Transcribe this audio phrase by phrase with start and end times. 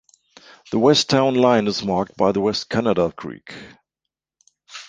[0.71, 3.53] The west town line is marked by the West Canada Creek.